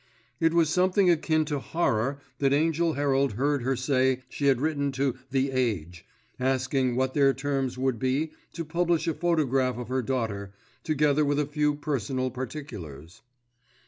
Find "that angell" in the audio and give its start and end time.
2.39-2.93